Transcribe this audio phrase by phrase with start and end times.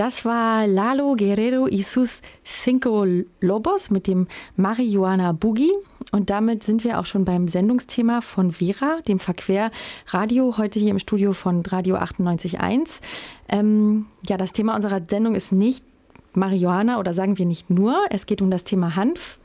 [0.00, 3.04] Das war Lalo Guerrero y sus Cinco
[3.42, 5.74] Lobos mit dem Marihuana Boogie.
[6.10, 9.70] Und damit sind wir auch schon beim Sendungsthema von Vera, dem Verquer
[10.06, 13.00] Radio, heute hier im Studio von Radio 98.1.
[13.50, 15.84] Ähm, ja, das Thema unserer Sendung ist nicht
[16.32, 19.38] Marihuana oder sagen wir nicht nur, es geht um das Thema Hanf.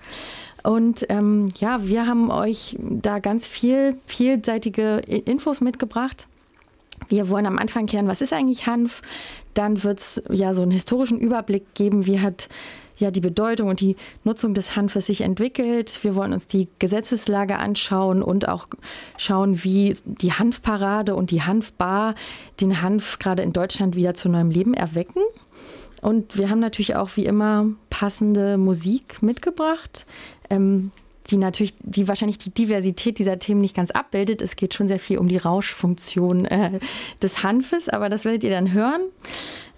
[0.64, 6.30] Und ähm, ja, wir haben euch da ganz viel, vielseitige Infos mitgebracht.
[7.10, 9.02] Wir wollen am Anfang klären, was ist eigentlich Hanf?
[9.56, 12.48] Dann wird es ja so einen historischen Überblick geben, wie hat
[12.98, 16.04] ja die Bedeutung und die Nutzung des Hanfes sich entwickelt.
[16.04, 18.68] Wir wollen uns die Gesetzeslage anschauen und auch
[19.18, 22.16] schauen, wie die Hanfparade und die Hanfbar
[22.62, 25.22] den Hanf gerade in Deutschland wieder zu neuem Leben erwecken.
[26.02, 30.06] Und wir haben natürlich auch wie immer passende Musik mitgebracht.
[30.50, 30.92] Ähm,
[31.28, 34.42] die natürlich, die wahrscheinlich die Diversität dieser Themen nicht ganz abbildet.
[34.42, 36.80] Es geht schon sehr viel um die Rauschfunktion äh,
[37.22, 39.02] des Hanfes, aber das werdet ihr dann hören.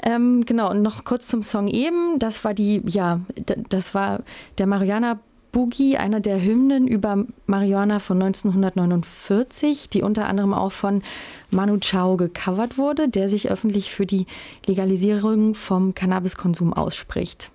[0.04, 2.20] Ähm, genau, und noch kurz zum Song eben.
[2.20, 3.22] Das war die, ja,
[3.70, 4.24] das war
[4.58, 5.20] der Mariana
[5.52, 11.02] Boogie, einer der Hymnen über Marihuana von 1949, die unter anderem auch von
[11.50, 14.28] Manu Chao gecovert wurde, der sich öffentlich für die
[14.66, 17.52] Legalisierung vom Cannabiskonsum ausspricht.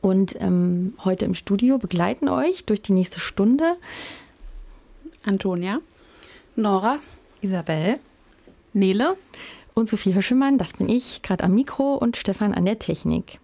[0.00, 3.76] Und ähm, heute im Studio begleiten euch durch die nächste Stunde
[5.24, 5.80] Antonia,
[6.54, 6.98] Nora,
[7.40, 7.98] Isabel,
[8.72, 9.16] Nele
[9.74, 13.40] und Sophie Höschemann, das bin ich, gerade am Mikro und Stefan an der Technik.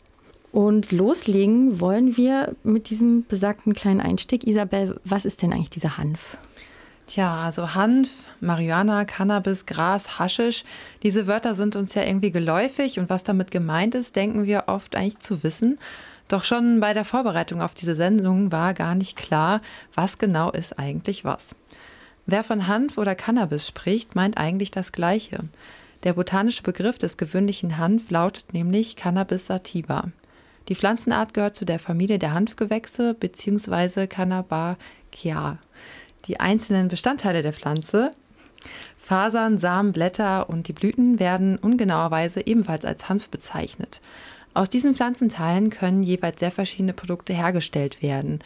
[0.52, 4.46] Und loslegen wollen wir mit diesem besagten kleinen Einstieg.
[4.46, 6.36] Isabel, was ist denn eigentlich dieser Hanf?
[7.06, 8.10] Tja, also Hanf,
[8.40, 10.64] Marihuana, Cannabis, Gras, Haschisch,
[11.02, 14.94] diese Wörter sind uns ja irgendwie geläufig und was damit gemeint ist, denken wir oft
[14.94, 15.78] eigentlich zu wissen.
[16.32, 19.60] Doch schon bei der Vorbereitung auf diese Sendung war gar nicht klar,
[19.94, 21.54] was genau ist eigentlich was.
[22.24, 25.40] Wer von Hanf oder Cannabis spricht, meint eigentlich das Gleiche.
[26.04, 30.04] Der botanische Begriff des gewöhnlichen Hanf lautet nämlich Cannabis sativa.
[30.70, 34.06] Die Pflanzenart gehört zu der Familie der Hanfgewächse bzw.
[34.06, 35.58] Cannabaceae.
[36.24, 38.12] Die einzelnen Bestandteile der Pflanze,
[38.96, 44.00] Fasern, Samen, Blätter und die Blüten werden ungenauerweise ebenfalls als Hanf bezeichnet.
[44.54, 48.40] Aus diesen Pflanzenteilen können jeweils sehr verschiedene Produkte hergestellt werden,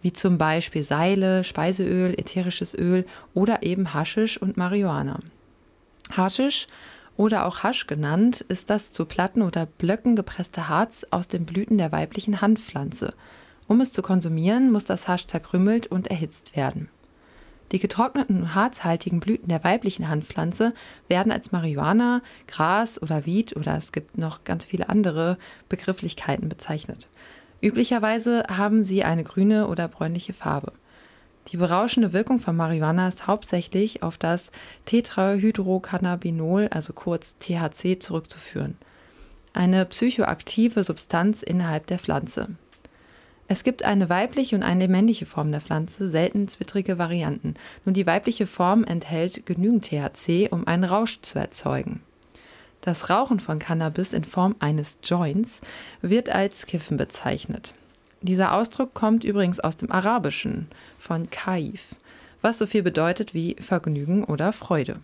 [0.00, 5.20] wie zum Beispiel Seile, Speiseöl, ätherisches Öl oder eben Haschisch und Marihuana.
[6.10, 6.66] Haschisch
[7.16, 11.78] oder auch Hasch genannt, ist das zu Platten oder Blöcken gepresste Harz aus den Blüten
[11.78, 13.14] der weiblichen Hanfpflanze.
[13.68, 16.88] Um es zu konsumieren, muss das Hasch zerkrümmelt und erhitzt werden.
[17.72, 20.74] Die getrockneten harzhaltigen Blüten der weiblichen Hanfpflanze
[21.08, 25.38] werden als Marihuana, Gras oder Wied oder es gibt noch ganz viele andere
[25.70, 27.08] Begrifflichkeiten bezeichnet.
[27.62, 30.72] Üblicherweise haben sie eine grüne oder bräunliche Farbe.
[31.48, 34.52] Die berauschende Wirkung von Marihuana ist hauptsächlich auf das
[34.84, 38.76] Tetrahydrocannabinol, also kurz THC, zurückzuführen.
[39.54, 42.48] Eine psychoaktive Substanz innerhalb der Pflanze.
[43.52, 47.52] Es gibt eine weibliche und eine männliche Form der Pflanze, selten zwittrige Varianten.
[47.84, 52.00] Nun die weibliche Form enthält genügend THC, um einen Rausch zu erzeugen.
[52.80, 55.60] Das Rauchen von Cannabis in Form eines Joints
[56.00, 57.74] wird als Kiffen bezeichnet.
[58.22, 60.68] Dieser Ausdruck kommt übrigens aus dem Arabischen
[60.98, 61.94] von Kaif,
[62.40, 64.96] was so viel bedeutet wie Vergnügen oder Freude.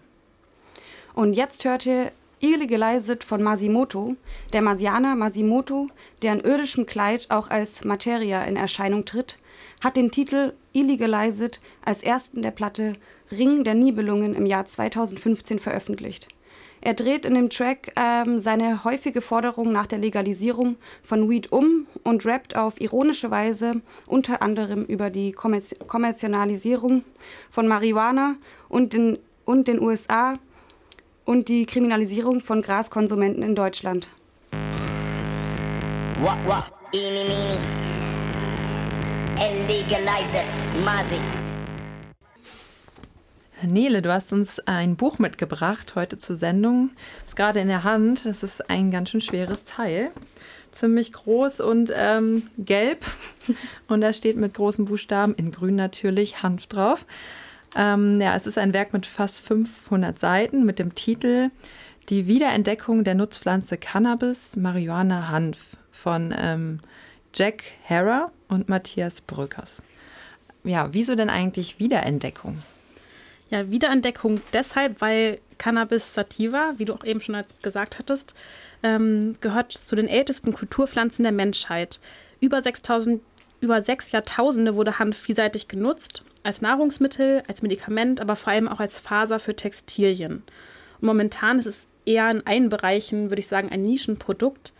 [1.12, 4.16] Und jetzt hört ihr Illegalized von Masimoto,
[4.52, 5.88] der Masianer Masimoto,
[6.22, 9.38] der in irdischem Kleid auch als Materia in Erscheinung tritt,
[9.82, 12.92] hat den Titel Illegalized als ersten der Platte
[13.30, 16.28] Ring der Nibelungen im Jahr 2015 veröffentlicht.
[16.80, 21.86] Er dreht in dem Track ähm, seine häufige Forderung nach der Legalisierung von Weed um
[22.04, 27.02] und rappt auf ironische Weise unter anderem über die Kommerz Kommerzialisierung
[27.50, 28.36] von Marihuana
[28.68, 30.38] und den, und den USA
[31.28, 34.08] und die Kriminalisierung von Graskonsumenten in Deutschland.
[36.20, 36.64] What, what,
[36.94, 37.60] eeny, meeny.
[39.36, 41.20] Illegalize it, Masi.
[43.62, 46.92] Nele, du hast uns ein Buch mitgebracht heute zur Sendung.
[47.26, 48.24] Ist gerade in der Hand.
[48.24, 50.10] Das ist ein ganz schön schweres Teil.
[50.70, 53.04] Ziemlich groß und ähm, gelb.
[53.88, 57.04] Und da steht mit großen Buchstaben, in grün natürlich, Hanf drauf.
[57.76, 61.50] Ähm, ja, es ist ein Werk mit fast 500 Seiten mit dem Titel
[62.08, 66.80] Die Wiederentdeckung der Nutzpflanze Cannabis, Marihuana, Hanf von ähm,
[67.34, 69.82] Jack Harrer und Matthias Bröckers.
[70.64, 72.58] Ja, wieso denn eigentlich Wiederentdeckung?
[73.50, 78.34] Ja, Wiederentdeckung deshalb, weil Cannabis sativa, wie du auch eben schon gesagt hattest,
[78.82, 82.00] ähm, gehört zu den ältesten Kulturpflanzen der Menschheit.
[82.40, 83.20] Über 6000
[83.60, 88.80] über sechs Jahrtausende wurde Hanf vielseitig genutzt, als Nahrungsmittel, als Medikament, aber vor allem auch
[88.80, 90.42] als Faser für Textilien.
[91.00, 94.72] Und momentan ist es eher in allen Bereichen, würde ich sagen, ein Nischenprodukt.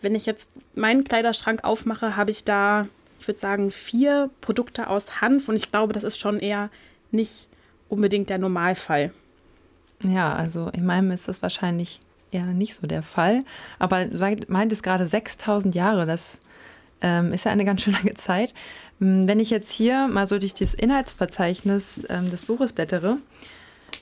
[0.00, 2.86] Wenn ich jetzt meinen Kleiderschrank aufmache, habe ich da,
[3.20, 6.70] ich würde sagen, vier Produkte aus Hanf und ich glaube, das ist schon eher
[7.10, 7.48] nicht
[7.88, 9.12] unbedingt der Normalfall.
[10.02, 12.00] Ja, also in meinem ist das wahrscheinlich
[12.30, 13.44] eher nicht so der Fall.
[13.78, 14.18] Aber du
[14.48, 16.38] meintest gerade 6000 Jahre, das
[17.00, 18.54] ähm, ist ja eine ganz schön lange Zeit.
[19.00, 23.18] Hm, wenn ich jetzt hier mal so durch das Inhaltsverzeichnis ähm, des Buches blättere,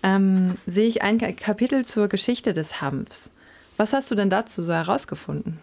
[0.03, 3.31] ähm, sehe ich ein Kapitel zur Geschichte des Hanfs.
[3.77, 5.61] Was hast du denn dazu so herausgefunden?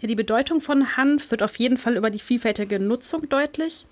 [0.00, 3.86] Ja, die Bedeutung von Hanf wird auf jeden Fall über die vielfältige Nutzung deutlich.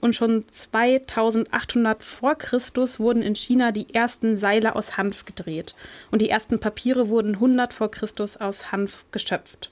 [0.00, 5.74] Und schon 2800 vor Christus wurden in China die ersten Seile aus Hanf gedreht.
[6.12, 9.70] Und die ersten Papiere wurden 100 vor Christus aus Hanf geschöpft.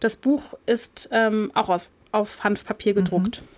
[0.00, 3.42] Das Buch ist ähm, auch aus, auf Hanfpapier gedruckt.
[3.42, 3.48] Mhm.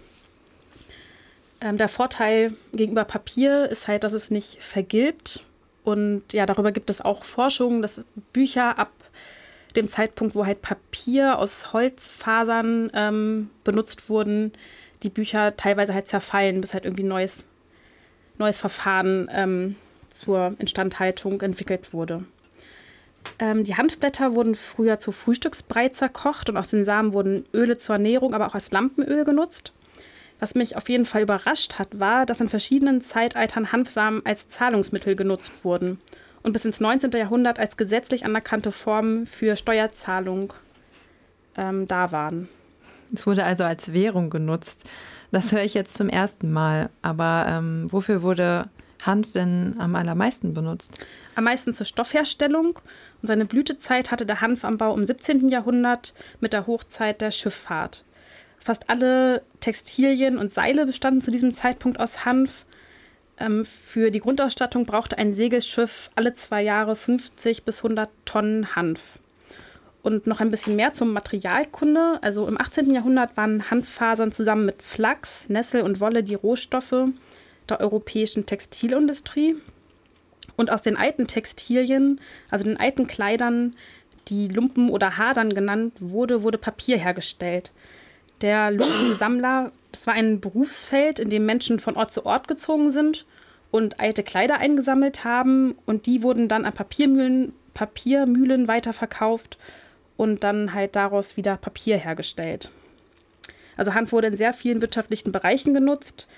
[1.60, 5.44] Ähm, der Vorteil gegenüber Papier ist halt, dass es nicht vergilbt.
[5.84, 8.00] Und ja, darüber gibt es auch Forschungen, dass
[8.32, 8.90] Bücher ab
[9.76, 14.52] dem Zeitpunkt, wo halt Papier aus Holzfasern ähm, benutzt wurden,
[15.02, 17.44] die Bücher teilweise halt zerfallen, bis halt irgendwie neues,
[18.38, 19.76] neues Verfahren ähm,
[20.10, 22.24] zur Instandhaltung entwickelt wurde.
[23.38, 27.96] Ähm, die Hanfblätter wurden früher zu Frühstücksbrei zerkocht und aus den Samen wurden Öle zur
[27.96, 29.72] Ernährung, aber auch als Lampenöl genutzt.
[30.38, 35.14] Was mich auf jeden Fall überrascht hat, war, dass in verschiedenen Zeitaltern Hanfsamen als Zahlungsmittel
[35.14, 36.00] genutzt wurden
[36.42, 37.12] und bis ins 19.
[37.12, 40.52] Jahrhundert als gesetzlich anerkannte Formen für Steuerzahlung
[41.56, 42.48] ähm, da waren.
[43.14, 44.84] Es wurde also als Währung genutzt.
[45.30, 46.90] Das höre ich jetzt zum ersten Mal.
[47.02, 48.68] Aber ähm, wofür wurde
[49.06, 50.98] Hanf denn am allermeisten benutzt?
[51.34, 52.78] Am meisten zur Stoffherstellung.
[53.20, 55.48] Und seine Blütezeit hatte der Hanfanbau im 17.
[55.48, 58.04] Jahrhundert mit der Hochzeit der Schifffahrt.
[58.58, 62.64] Fast alle Textilien und Seile bestanden zu diesem Zeitpunkt aus Hanf.
[63.38, 69.00] Ähm, für die Grundausstattung brauchte ein Segelschiff alle zwei Jahre 50 bis 100 Tonnen Hanf.
[70.02, 72.18] Und noch ein bisschen mehr zum Materialkunde.
[72.22, 72.92] Also im 18.
[72.92, 77.08] Jahrhundert waren Hanffasern zusammen mit Flachs, Nessel und Wolle die Rohstoffe
[77.68, 79.56] der europäischen Textilindustrie.
[80.56, 82.20] Und aus den alten Textilien,
[82.50, 83.74] also den alten Kleidern,
[84.28, 87.72] die Lumpen oder Hadern genannt wurde, wurde Papier hergestellt.
[88.40, 93.24] Der Lumpensammler, das war ein Berufsfeld, in dem Menschen von Ort zu Ort gezogen sind
[93.70, 99.58] und alte Kleider eingesammelt haben und die wurden dann an Papiermühlen, Papiermühlen weiterverkauft
[100.16, 102.70] und dann halt daraus wieder Papier hergestellt.
[103.76, 106.28] Also Hanf wurde in sehr vielen wirtschaftlichen Bereichen genutzt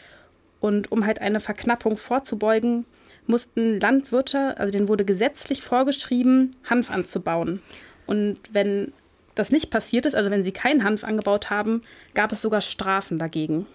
[0.65, 2.87] und um halt eine Verknappung vorzubeugen,
[3.27, 7.61] mussten Landwirte, also denen wurde gesetzlich vorgeschrieben, Hanf anzubauen.
[8.07, 8.95] Und wenn
[9.35, 11.83] das nicht passiert ist, also wenn sie keinen Hanf angebaut haben,
[12.15, 13.67] gab es sogar Strafen dagegen.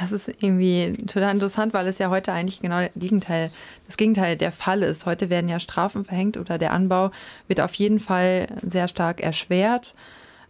[0.00, 3.50] Das ist irgendwie total interessant, weil es ja heute eigentlich genau das Gegenteil,
[3.86, 5.04] das Gegenteil der Fall ist.
[5.04, 7.10] Heute werden ja Strafen verhängt oder der Anbau
[7.46, 9.92] wird auf jeden Fall sehr stark erschwert.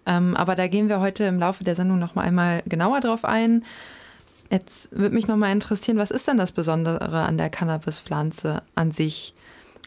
[0.07, 3.25] Ähm, aber da gehen wir heute im Laufe der Sendung noch mal einmal genauer drauf
[3.25, 3.65] ein.
[4.51, 8.93] Jetzt würde mich noch mal interessieren, was ist denn das Besondere an der Cannabispflanze an
[8.93, 9.35] sich,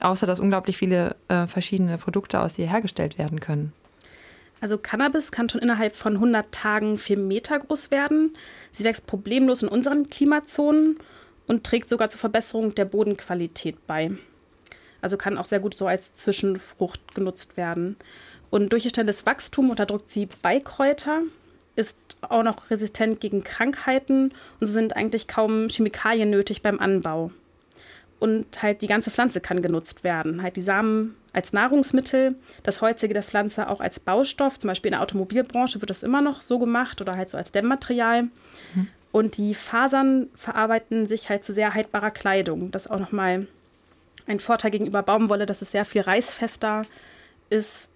[0.01, 3.73] außer dass unglaublich viele äh, verschiedene Produkte aus ihr hergestellt werden können?
[4.59, 8.33] Also Cannabis kann schon innerhalb von 100 Tagen 4 Meter groß werden.
[8.71, 10.97] Sie wächst problemlos in unseren Klimazonen
[11.47, 14.11] und trägt sogar zur Verbesserung der Bodenqualität bei.
[15.01, 17.95] Also kann auch sehr gut so als Zwischenfrucht genutzt werden.
[18.51, 21.21] Und durch ihr schnelles Wachstum unterdrückt sie Beikräuter,
[21.75, 27.31] ist auch noch resistent gegen Krankheiten und so sind eigentlich kaum Chemikalien nötig beim Anbau.
[28.19, 30.43] Und halt die ganze Pflanze kann genutzt werden.
[30.43, 34.59] Halt die Samen als Nahrungsmittel, das Holzige der Pflanze auch als Baustoff.
[34.59, 37.51] Zum Beispiel in der Automobilbranche wird das immer noch so gemacht oder halt so als
[37.51, 38.23] Dämmmaterial.
[38.75, 38.87] Mhm.
[39.11, 42.71] Und die Fasern verarbeiten sich halt zu sehr haltbarer Kleidung.
[42.71, 43.47] Das ist auch nochmal
[44.27, 46.85] ein Vorteil gegenüber Baumwolle, dass es sehr viel reißfester
[47.49, 47.89] ist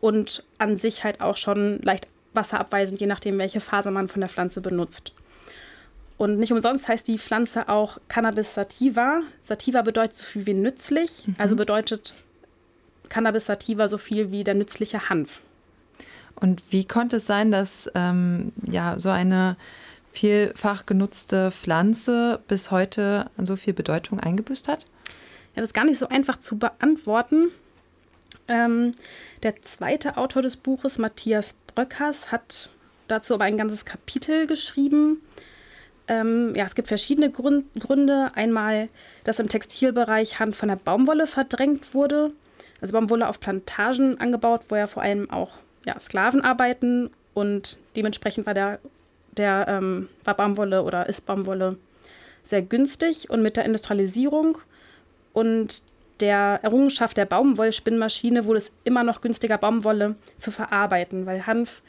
[0.00, 4.28] und an sich halt auch schon leicht wasserabweisend, je nachdem, welche Faser man von der
[4.28, 5.12] Pflanze benutzt.
[6.18, 9.22] Und nicht umsonst heißt die Pflanze auch Cannabis sativa.
[9.42, 11.34] Sativa bedeutet so viel wie nützlich, mhm.
[11.38, 12.14] also bedeutet
[13.08, 15.40] Cannabis sativa so viel wie der nützliche Hanf.
[16.36, 19.56] Und wie konnte es sein, dass ähm, ja, so eine
[20.12, 24.84] vielfach genutzte Pflanze bis heute so viel Bedeutung eingebüßt hat?
[25.54, 27.50] Ja, das ist gar nicht so einfach zu beantworten.
[28.48, 28.92] Ähm,
[29.42, 32.70] der zweite Autor des Buches, Matthias Bröckers, hat
[33.08, 35.22] dazu aber ein ganzes Kapitel geschrieben.
[36.08, 38.32] Ähm, ja, es gibt verschiedene Grund Gründe.
[38.34, 38.88] Einmal,
[39.24, 42.32] dass im Textilbereich Hand von der Baumwolle verdrängt wurde.
[42.80, 45.52] Also Baumwolle auf Plantagen angebaut, wo ja vor allem auch
[45.86, 48.80] ja, Sklaven arbeiten und dementsprechend war der,
[49.36, 51.76] der ähm, war Baumwolle oder ist Baumwolle
[52.44, 54.58] sehr günstig und mit der Industrialisierung
[55.32, 55.82] und
[56.22, 61.82] der Errungenschaft der Baumwollspinnmaschine wurde es immer noch günstiger, Baumwolle zu verarbeiten, weil Hanf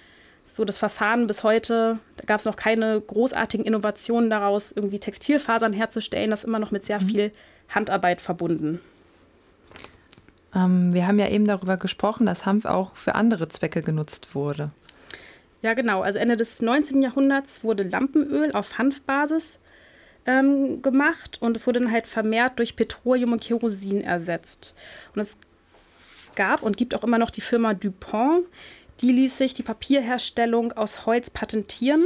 [0.46, 5.72] so das Verfahren bis heute, da gab es noch keine großartigen Innovationen daraus, irgendwie Textilfasern
[5.72, 7.08] herzustellen, das ist immer noch mit sehr mhm.
[7.08, 7.32] viel
[7.70, 8.82] Handarbeit verbunden.
[10.54, 14.72] Ähm, wir haben ja eben darüber gesprochen, dass Hanf auch für andere Zwecke genutzt wurde.
[15.62, 16.02] Ja, genau.
[16.02, 17.02] Also Ende des 19.
[17.02, 19.60] Jahrhunderts wurde Lampenöl auf Hanfbasis
[20.26, 24.74] ähm, gemacht und es wurde dann halt vermehrt durch Petroleum und Kerosin ersetzt.
[25.14, 25.38] Und es
[26.36, 28.46] gab und gibt auch immer noch die Firma DuPont,
[29.02, 32.04] die ließ sich die Papierherstellung aus Holz patentieren.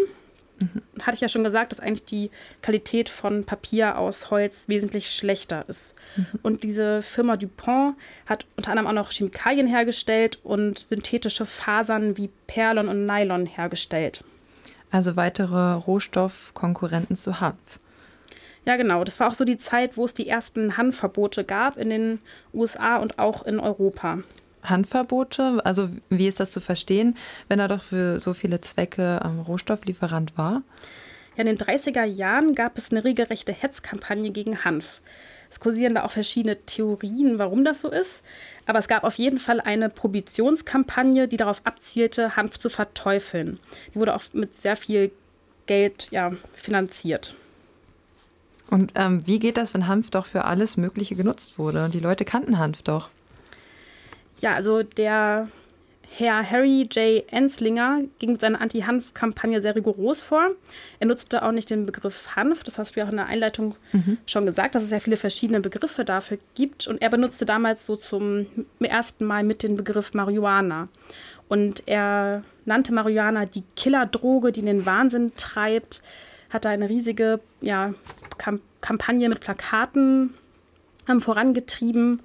[0.60, 1.04] Mhm.
[1.04, 2.32] Hatte ich ja schon gesagt, dass eigentlich die
[2.64, 5.94] Qualität von Papier aus Holz wesentlich schlechter ist.
[6.16, 6.26] Mhm.
[6.42, 7.96] Und diese Firma DuPont
[8.26, 14.24] hat unter anderem auch noch Chemikalien hergestellt und synthetische Fasern wie Perlon und Nylon hergestellt.
[14.90, 17.80] Also weitere Rohstoffkonkurrenten zu Hanf.
[18.68, 19.06] Ja, genau.
[19.06, 22.20] Das war auch so die Zeit, wo es die ersten Hanfverbote gab in den
[22.54, 24.20] USA und auch in Europa.
[24.62, 25.62] Handverbote?
[25.64, 27.16] Also wie ist das zu verstehen,
[27.48, 30.64] wenn er doch für so viele Zwecke ähm, Rohstofflieferant war?
[31.38, 35.00] Ja, in den 30er Jahren gab es eine regelrechte Hetzkampagne gegen Hanf.
[35.50, 38.22] Es kursieren da auch verschiedene Theorien, warum das so ist.
[38.66, 43.62] Aber es gab auf jeden Fall eine Prohibitionskampagne, die darauf abzielte, Hanf zu verteufeln.
[43.94, 45.12] Die wurde auch mit sehr viel
[45.68, 47.34] Geld ja, finanziert.
[48.70, 51.90] Und ähm, wie geht das, wenn Hanf doch für alles Mögliche genutzt wurde?
[51.92, 53.10] Die Leute kannten Hanf doch.
[54.40, 55.48] Ja, also der
[56.10, 57.24] Herr Harry J.
[57.32, 60.52] Enslinger ging mit seiner Anti-Hanf-Kampagne sehr rigoros vor.
[61.00, 63.76] Er nutzte auch nicht den Begriff Hanf, das hast du ja auch in der Einleitung
[63.92, 64.18] mhm.
[64.26, 66.88] schon gesagt, dass es sehr viele verschiedene Begriffe dafür gibt.
[66.88, 68.48] Und er benutzte damals so zum
[68.80, 70.88] ersten Mal mit den Begriff Marihuana.
[71.50, 76.02] Und er nannte Marihuana die Killerdroge, die in den Wahnsinn treibt,
[76.50, 77.94] hatte eine riesige ja,
[78.38, 80.36] Kamp Kampagne mit Plakaten
[81.10, 82.22] ähm, vorangetrieben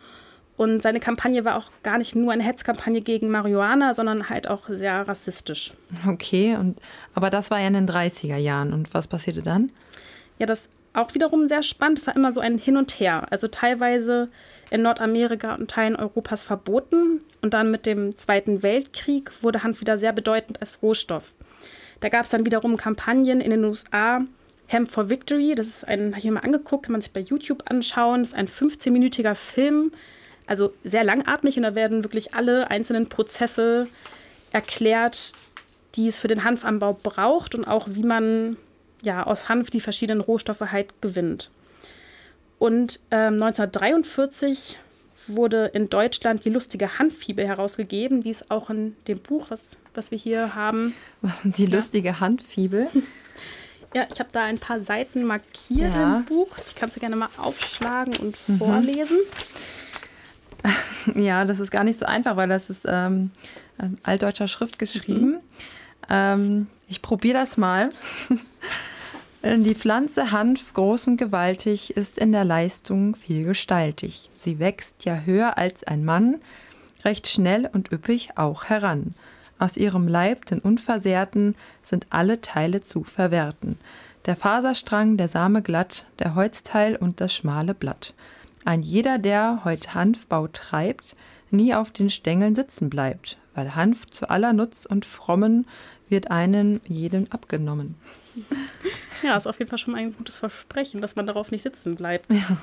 [0.57, 4.69] und seine Kampagne war auch gar nicht nur eine Hetzkampagne gegen Marihuana, sondern halt auch
[4.69, 5.73] sehr rassistisch.
[6.07, 6.79] Okay, und,
[7.15, 8.73] aber das war ja in den 30er Jahren.
[8.73, 9.73] Und was passierte dann?
[10.39, 11.99] Ja, das auch wiederum sehr spannend.
[11.99, 13.27] Es war immer so ein Hin und Her.
[13.31, 14.29] Also teilweise
[14.71, 17.23] in Nordamerika und Teilen Europas verboten.
[17.41, 21.33] Und dann mit dem Zweiten Weltkrieg wurde Hanf wieder sehr bedeutend als Rohstoff.
[22.03, 24.23] Da gab es dann wiederum Kampagnen in den USA.
[24.67, 27.21] Hemp for Victory, das ist ein, habe ich mir mal angeguckt, kann man sich bei
[27.21, 28.21] YouTube anschauen.
[28.21, 29.93] Das ist ein 15-minütiger Film,
[30.47, 33.87] also sehr langatmig und da werden wirklich alle einzelnen Prozesse
[34.51, 35.33] erklärt,
[35.95, 38.57] die es für den Hanfanbau braucht und auch wie man
[39.03, 41.51] ja aus Hanf die verschiedenen Rohstoffe halt gewinnt.
[42.59, 44.79] Und ähm, 1943
[45.27, 48.23] wurde in Deutschland die lustige Handfibel herausgegeben.
[48.23, 50.95] Die ist auch in dem Buch, was, was wir hier haben.
[51.21, 51.77] Was sind die ja.
[51.77, 52.89] lustige Handfibel?
[53.95, 56.17] Ja, ich habe da ein paar Seiten markiert ja.
[56.17, 56.57] im Buch.
[56.71, 58.57] Die kannst du gerne mal aufschlagen und mhm.
[58.59, 59.19] vorlesen.
[61.17, 63.33] Ja, das ist gar nicht so einfach, weil das ist ähm,
[63.79, 65.27] in altdeutscher Schrift geschrieben.
[65.27, 65.41] Mhm.
[66.09, 67.91] Ähm, ich probiere das mal.
[69.45, 74.31] Die Pflanze Hanf, groß und gewaltig, ist in der Leistung vielgestaltig.
[74.39, 76.37] Sie wächst ja höher als ein Mann,
[77.05, 79.15] recht schnell und üppig auch heran.
[79.59, 83.79] Aus ihrem Leib, den Unversehrten, sind alle Teile zu verwerten.
[84.27, 88.15] Der Faserstrang, der Same glatt, der Holzteil und das schmale Blatt.
[88.65, 91.17] Ein jeder, der heut Hanfbau treibt,
[91.51, 95.67] nie auf den Stängeln sitzen bleibt, weil Hanf zu aller Nutz und Frommen
[96.09, 97.97] wird einen jedem abgenommen.
[99.23, 101.97] Ja, ist auf jeden Fall schon mal ein gutes Versprechen, dass man darauf nicht sitzen
[101.97, 102.33] bleibt.
[102.33, 102.57] Ja.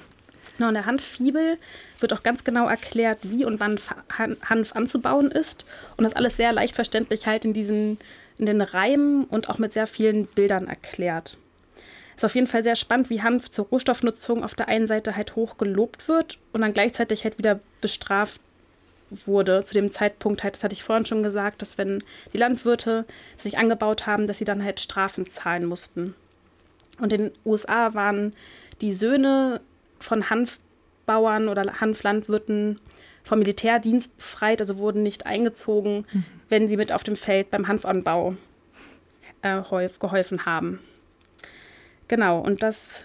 [0.57, 1.57] Genau, in der Handfibel
[2.01, 3.79] wird auch ganz genau erklärt, wie und wann
[4.17, 5.65] Hanf anzubauen ist.
[5.95, 7.97] Und das alles sehr leicht verständlich halt in diesen,
[8.37, 11.37] in den Reimen und auch mit sehr vielen Bildern erklärt.
[12.17, 15.37] Ist auf jeden Fall sehr spannend, wie Hanf zur Rohstoffnutzung auf der einen Seite halt
[15.37, 18.41] hoch gelobt wird und dann gleichzeitig halt wieder bestraft
[19.25, 19.63] wurde.
[19.63, 23.05] Zu dem Zeitpunkt halt, das hatte ich vorhin schon gesagt, dass wenn die Landwirte
[23.37, 26.15] sich angebaut haben, dass sie dann halt Strafen zahlen mussten.
[26.99, 28.33] Und in den USA waren
[28.81, 29.61] die Söhne
[29.99, 32.79] von Hanfbauern oder Hanflandwirten
[33.23, 36.23] vom Militärdienst befreit, also wurden nicht eingezogen, mhm.
[36.49, 38.35] wenn sie mit auf dem Feld beim Hanfanbau
[39.41, 39.61] äh,
[39.99, 40.79] geholfen haben.
[42.07, 43.03] Genau, und das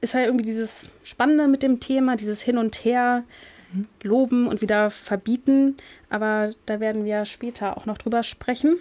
[0.00, 3.24] ist halt irgendwie dieses Spannende mit dem Thema, dieses Hin und Her,
[4.02, 5.76] loben und wieder verbieten.
[6.10, 8.76] Aber da werden wir später auch noch drüber sprechen.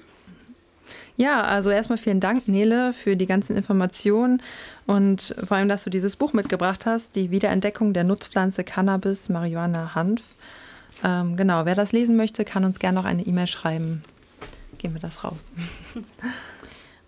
[1.18, 4.42] Ja, also erstmal vielen Dank, Nele, für die ganzen Informationen
[4.88, 9.96] und vor allem, dass du dieses Buch mitgebracht hast, die Wiederentdeckung der Nutzpflanze Cannabis, Marihuana,
[9.96, 10.22] Hanf.
[11.04, 14.04] Ähm, genau, wer das lesen möchte, kann uns gerne noch eine E-Mail schreiben.
[14.78, 15.52] Gehen wir das raus.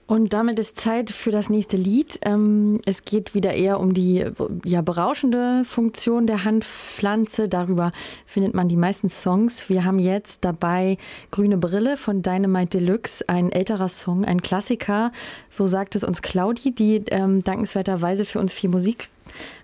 [0.05, 2.19] Und damit ist Zeit für das nächste Lied.
[2.23, 4.25] Ähm, es geht wieder eher um die
[4.65, 7.47] ja, berauschende Funktion der Handpflanze.
[7.47, 7.93] Darüber
[8.25, 9.69] findet man die meisten Songs.
[9.69, 10.97] Wir haben jetzt dabei
[11.31, 15.13] Grüne Brille von Dynamite Deluxe, ein älterer Song, ein Klassiker.
[15.49, 19.07] So sagt es uns Claudi, die ähm, dankenswerterweise für uns viel Musik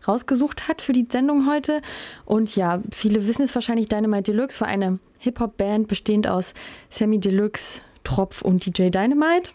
[0.08, 1.82] rausgesucht hat für die Sendung heute.
[2.26, 6.54] Und ja, viele wissen es wahrscheinlich, Dynamite Deluxe war eine Hip-Hop-Band bestehend aus
[6.90, 9.52] Sammy Deluxe, Tropf und DJ Dynamite.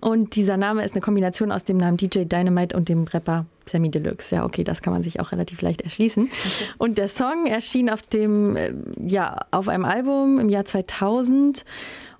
[0.00, 3.90] Und dieser Name ist eine Kombination aus dem Namen DJ Dynamite und dem Rapper Sammy
[3.90, 4.34] Deluxe.
[4.34, 6.24] Ja, okay, das kann man sich auch relativ leicht erschließen.
[6.24, 6.70] Okay.
[6.78, 8.72] Und der Song erschien auf dem, äh,
[9.04, 11.64] ja, auf einem Album im Jahr 2000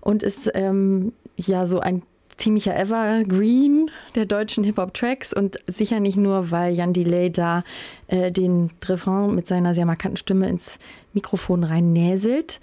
[0.00, 2.02] und ist ähm, ja so ein
[2.36, 7.64] ziemlicher Evergreen der deutschen Hip-Hop-Tracks und sicher nicht nur, weil Jan Delay da
[8.06, 10.78] äh, den Refrain mit seiner sehr markanten Stimme ins
[11.12, 12.60] Mikrofon rein näselt.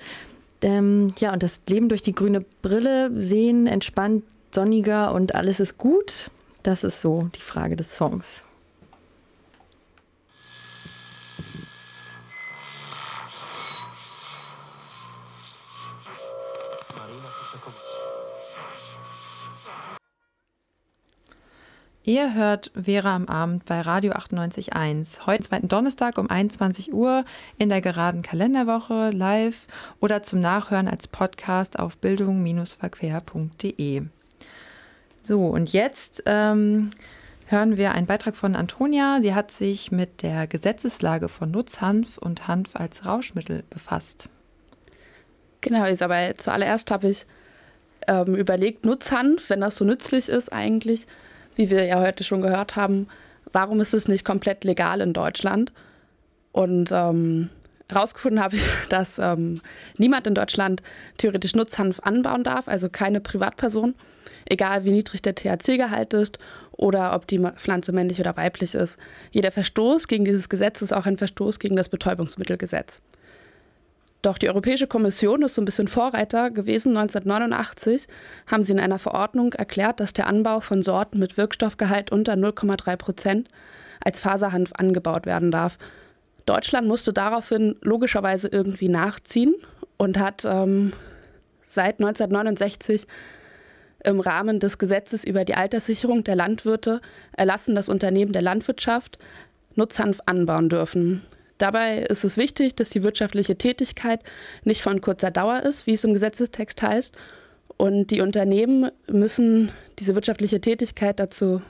[0.62, 4.24] Ähm, ja, und das Leben durch die grüne Brille sehen, entspannt
[4.56, 6.32] sonniger und alles ist gut?
[6.64, 8.42] Das ist so die Frage des Songs.
[22.08, 25.26] Ihr hört Vera am Abend bei Radio 98.1.
[25.26, 27.26] Heute, zweiten Donnerstag um 21 Uhr
[27.58, 29.66] in der geraden Kalenderwoche live
[30.00, 34.04] oder zum Nachhören als Podcast auf bildung-verquer.de.
[35.26, 36.92] So, und jetzt ähm,
[37.48, 39.18] hören wir einen Beitrag von Antonia.
[39.22, 44.30] Sie hat sich mit der Gesetzeslage von Nutzhanf und Hanf als Rauschmittel befasst.
[45.62, 46.36] Genau, Isabel.
[46.36, 47.26] Zuallererst habe ich
[48.08, 51.08] ähm, überlegt, Nutzhanf, wenn das so nützlich ist eigentlich,
[51.56, 53.08] wie wir ja heute schon gehört haben,
[53.52, 55.74] warum ist es nicht komplett legal in Deutschland?
[56.52, 57.50] Und ähm,
[57.90, 59.62] Herausgefunden habe ich, dass ähm,
[59.98, 60.82] niemand in Deutschland
[61.18, 63.96] theoretisch Nutzhanf anbauen darf, also keine Privatperson
[64.46, 66.40] egal wie niedrig der THC-Gehalt ist
[66.72, 68.98] oder ob die Pflanze männlich oder weiblich ist.
[69.32, 73.02] Jeder Verstoß gegen dieses Gesetz ist auch ein Verstoß gegen das Betäubungsmittelgesetz.
[74.22, 76.98] Doch die Europäische Kommission ist so ein bisschen Vorreiter gewesen.
[76.98, 78.08] 1989
[78.48, 82.96] haben sie in einer Verordnung erklärt, dass der Anbau von Sorten mit Wirkstoffgehalt unter 0,3
[82.98, 83.48] Prozent
[84.04, 85.78] als Faserhanf angebaut werden darf.
[86.46, 89.56] Deutschland musste daraufhin logischerweise irgendwie nachziehen
[89.98, 90.94] und hat ähm,
[91.64, 93.08] seit 1969
[94.04, 99.18] im Rahmen des Gesetzes über die Alterssicherung der Landwirte erlassen, dass Unternehmen der Landwirtschaft
[99.74, 101.24] Nutzhanf anbauen dürfen.
[101.58, 104.22] Dabei ist es wichtig, dass die wirtschaftliche Tätigkeit
[104.64, 107.16] nicht von kurzer Dauer ist, wie es im Gesetzestext heißt.
[107.78, 111.62] Und die Unternehmen müssen diese wirtschaftliche Tätigkeit dazu,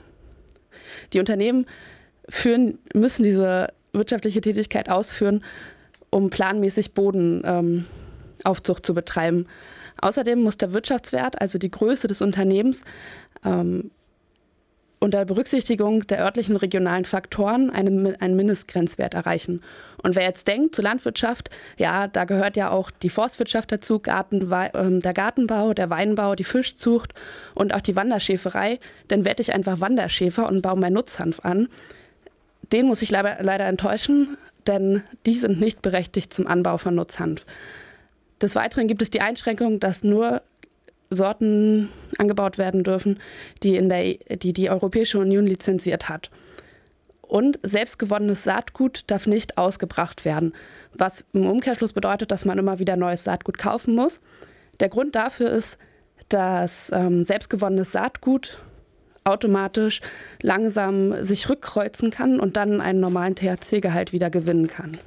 [1.12, 1.66] die Unternehmen
[2.28, 5.42] führen, müssen diese wirtschaftliche Tätigkeit ausführen,
[6.10, 9.46] um planmäßig Bodenaufzucht ähm, zu betreiben.
[10.00, 12.82] Außerdem muss der Wirtschaftswert, also die Größe des Unternehmens,
[13.44, 13.90] ähm,
[14.98, 19.62] unter Berücksichtigung der örtlichen regionalen Faktoren eine, einen Mindestgrenzwert erreichen.
[20.02, 24.50] Und wer jetzt denkt, zur Landwirtschaft, ja, da gehört ja auch die Forstwirtschaft dazu, Garten,
[24.50, 27.12] äh, der Gartenbau, der Weinbau, die Fischzucht
[27.54, 28.78] und auch die Wanderschäferei,
[29.08, 31.68] dann werde ich einfach Wanderschäfer und baue mein Nutzhanf an.
[32.72, 37.44] Den muss ich leider, leider enttäuschen, denn die sind nicht berechtigt zum Anbau von Nutzhanf.
[38.40, 40.42] Des Weiteren gibt es die Einschränkung, dass nur
[41.10, 43.20] Sorten angebaut werden dürfen,
[43.62, 46.30] die, in der, die die Europäische Union lizenziert hat.
[47.22, 50.52] Und selbstgewonnenes Saatgut darf nicht ausgebracht werden,
[50.92, 54.20] was im Umkehrschluss bedeutet, dass man immer wieder neues Saatgut kaufen muss.
[54.80, 55.78] Der Grund dafür ist,
[56.28, 58.60] dass ähm, selbstgewonnenes Saatgut
[59.26, 60.00] automatisch
[60.42, 64.98] langsam sich rückkreuzen kann und dann einen normalen THC-Gehalt wieder gewinnen kann.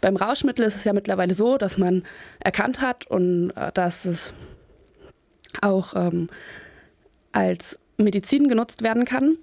[0.00, 2.04] Beim Rauschmittel ist es ja mittlerweile so, dass man
[2.38, 4.32] erkannt hat und äh, dass es
[5.60, 6.28] auch ähm,
[7.32, 9.38] als Medizin genutzt werden kann.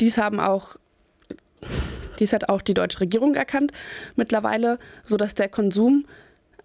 [0.00, 0.76] Dies haben auch
[2.18, 3.72] dies hat auch die deutsche Regierung erkannt
[4.16, 6.04] mittlerweile, sodass der Konsum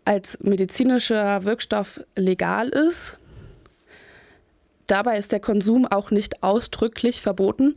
[0.06, 3.17] als medizinischer Wirkstoff legal ist.
[4.93, 7.73] Dabei ist der Konsum auch nicht ausdrücklich verboten,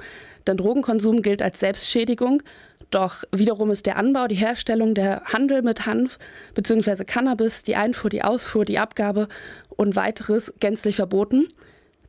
[0.47, 2.43] denn Drogenkonsum gilt als Selbstschädigung
[2.91, 6.19] doch wiederum ist der Anbau, die Herstellung, der Handel mit Hanf
[6.53, 7.05] bzw.
[7.07, 9.29] Cannabis, die Einfuhr, die Ausfuhr, die Abgabe
[9.71, 11.49] und weiteres gänzlich verboten.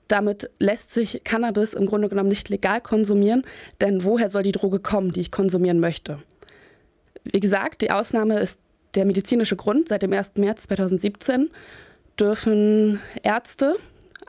[0.09, 3.43] Damit lässt sich Cannabis im Grunde genommen nicht legal konsumieren,
[3.79, 6.19] denn woher soll die Droge kommen, die ich konsumieren möchte?
[7.23, 8.59] Wie gesagt, die Ausnahme ist
[8.95, 9.87] der medizinische Grund.
[9.87, 10.33] Seit dem 1.
[10.35, 11.49] März 2017
[12.19, 13.77] dürfen Ärzte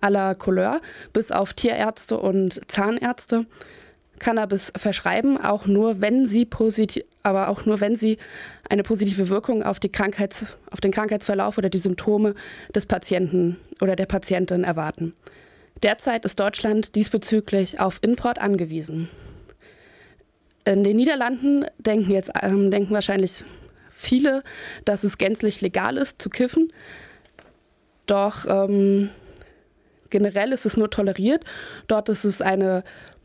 [0.01, 0.81] aller Couleur
[1.13, 3.47] bis auf Tierärzte und Zahnärzte
[4.19, 8.19] Cannabis verschreiben, auch nur wenn sie positiv, aber auch nur wenn sie
[8.69, 12.35] eine positive Wirkung auf, die Krankheits, auf den Krankheitsverlauf oder die Symptome
[12.75, 15.15] des Patienten oder der Patientin erwarten.
[15.83, 19.09] Derzeit ist Deutschland diesbezüglich auf Import angewiesen.
[20.65, 23.45] In den Niederlanden denken jetzt ähm, denken wahrscheinlich
[23.91, 24.43] viele,
[24.85, 26.71] dass es gänzlich legal ist zu kiffen.
[28.07, 29.11] Doch ähm,
[30.11, 31.45] generell ist es nur toleriert.
[31.87, 32.85] Dort ist es eine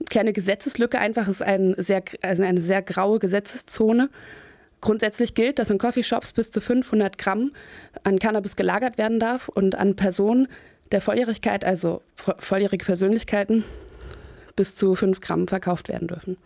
[0.09, 4.09] kleine Gesetzeslücke, einfach ist ein sehr, also eine sehr graue Gesetzeszone.
[4.81, 7.53] Grundsätzlich gilt, dass in Coffeeshops bis zu 500 Gramm
[8.03, 10.47] an Cannabis gelagert werden darf und an Personen
[10.91, 13.63] der Volljährigkeit, also volljährige Persönlichkeiten,
[14.55, 16.37] bis zu 5 Gramm verkauft werden dürfen.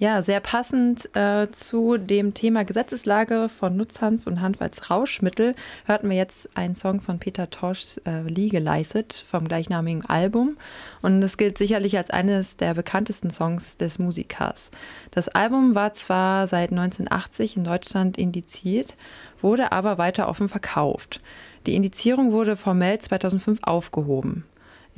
[0.00, 5.56] Ja, sehr passend äh, zu dem Thema Gesetzeslage von Nutzhanf und Hanf als Rauschmittel
[5.86, 10.56] hörten wir jetzt einen Song von Peter Tosch, äh, Legalized, vom gleichnamigen Album.
[11.02, 14.70] Und es gilt sicherlich als eines der bekanntesten Songs des Musikers.
[15.10, 18.94] Das Album war zwar seit 1980 in Deutschland indiziert,
[19.42, 21.20] wurde aber weiter offen verkauft.
[21.66, 24.44] Die Indizierung wurde formell 2005 aufgehoben.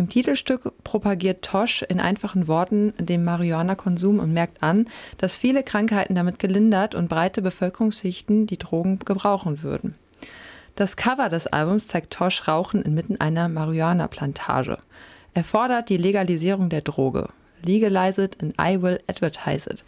[0.01, 6.15] Im Titelstück propagiert Tosh in einfachen Worten den Marihuana-Konsum und merkt an, dass viele Krankheiten
[6.15, 9.97] damit gelindert und breite Bevölkerungsschichten die Drogen gebrauchen würden.
[10.75, 14.79] Das Cover des Albums zeigt Tosh rauchen inmitten einer Marihuana-Plantage.
[15.35, 17.29] Er fordert die Legalisierung der Droge.
[17.63, 19.85] Legalize it and I will advertise it.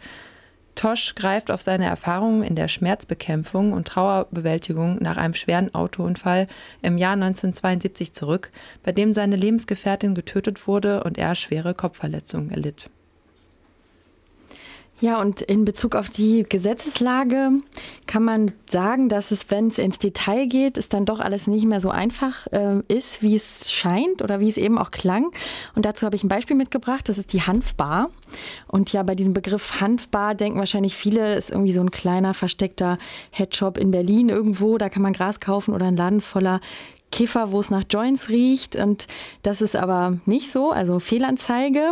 [0.75, 6.47] Tosch greift auf seine Erfahrungen in der Schmerzbekämpfung und Trauerbewältigung nach einem schweren Autounfall
[6.81, 8.51] im Jahr 1972 zurück,
[8.83, 12.89] bei dem seine Lebensgefährtin getötet wurde und er schwere Kopfverletzungen erlitt.
[14.99, 17.51] Ja, und in Bezug auf die Gesetzeslage
[18.07, 21.65] kann man sagen, dass es, wenn es ins Detail geht, es dann doch alles nicht
[21.65, 25.31] mehr so einfach äh, ist, wie es scheint oder wie es eben auch klang.
[25.75, 28.11] Und dazu habe ich ein Beispiel mitgebracht, das ist die Hanfbar.
[28.67, 32.97] Und ja, bei diesem Begriff Hanfbar denken wahrscheinlich viele, ist irgendwie so ein kleiner versteckter
[33.31, 36.61] Headshop in Berlin irgendwo, da kann man Gras kaufen oder ein Laden voller
[37.11, 38.75] Kiffer, wo es nach Joints riecht.
[38.75, 39.07] Und
[39.41, 41.91] das ist aber nicht so, also Fehlanzeige.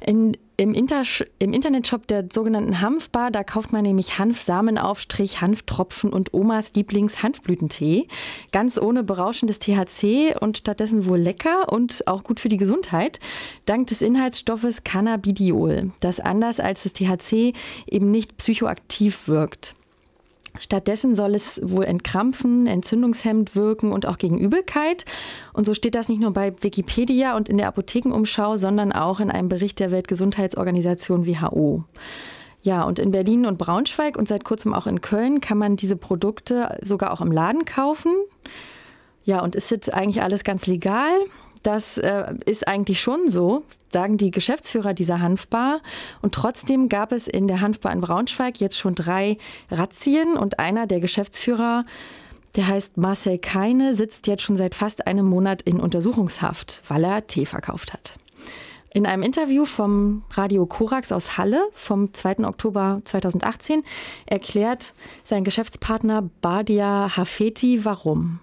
[0.00, 1.02] In, im, Inter
[1.38, 8.08] Im Internetshop der sogenannten Hanfbar, da kauft man nämlich Hanfsamenaufstrich, Hanftropfen und Omas Lieblings-Hanfblütentee.
[8.52, 13.20] Ganz ohne berauschendes THC und stattdessen wohl lecker und auch gut für die Gesundheit,
[13.66, 17.52] dank des Inhaltsstoffes Cannabidiol, das anders als das THC
[17.86, 19.74] eben nicht psychoaktiv wirkt.
[20.58, 25.04] Stattdessen soll es wohl entkrampfen, entzündungshemmend wirken und auch gegen Übelkeit.
[25.52, 29.30] Und so steht das nicht nur bei Wikipedia und in der Apothekenumschau, sondern auch in
[29.30, 31.84] einem Bericht der Weltgesundheitsorganisation WHO.
[32.62, 35.96] Ja, und in Berlin und Braunschweig und seit kurzem auch in Köln kann man diese
[35.96, 38.12] Produkte sogar auch im Laden kaufen.
[39.24, 41.12] Ja, und ist das eigentlich alles ganz legal?
[41.66, 45.80] Das äh, ist eigentlich schon so, sagen die Geschäftsführer dieser Hanfbar.
[46.22, 49.36] Und trotzdem gab es in der Hanfbar in Braunschweig jetzt schon drei
[49.68, 51.84] Razzien und einer der Geschäftsführer,
[52.54, 57.26] der heißt Marcel Keine, sitzt jetzt schon seit fast einem Monat in Untersuchungshaft, weil er
[57.26, 58.14] Tee verkauft hat.
[58.94, 62.46] In einem Interview vom Radio Korax aus Halle vom 2.
[62.46, 63.82] Oktober 2018
[64.26, 68.38] erklärt sein Geschäftspartner Badia Hafeti warum.